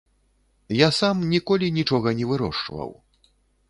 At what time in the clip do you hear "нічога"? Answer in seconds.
1.79-2.17